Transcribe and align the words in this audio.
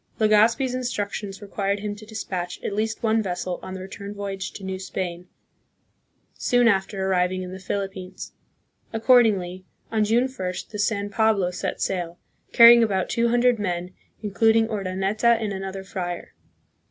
Legazpi's 0.19 0.73
instructions 0.73 1.43
required 1.43 1.81
him 1.81 1.95
to 1.95 2.07
dispatch 2.07 2.59
at 2.63 2.73
least 2.73 3.03
one 3.03 3.21
vessel 3.21 3.59
on 3.61 3.75
the 3.75 3.79
return 3.81 4.15
voyage 4.15 4.49
to 4.51 4.63
New 4.63 4.79
Spain 4.79 5.27
soon 6.33 6.67
after 6.67 7.07
CONQUEST 7.11 7.29
AND 7.33 7.41
SETTLEMENT, 7.43 7.43
1565 7.43 7.43
1600. 7.43 7.43
131 7.43 7.43
arriving 7.43 7.43
in 7.43 7.51
the 7.51 7.67
Philippines. 7.69 8.33
Accordingly 8.93 9.65
on 9.91 10.03
June 10.03 10.25
1st 10.25 10.69
the" 10.71 10.79
San 10.89 11.09
Pablo" 11.11 11.51
set 11.61 11.79
sail, 11.81 12.17
carrying 12.51 12.81
about 12.81 13.09
two 13.09 13.27
hundred 13.27 13.59
men, 13.59 13.93
including 14.23 14.69
Urdaneta 14.69 15.37
and 15.39 15.53
another 15.53 15.83
friar. 15.83 16.33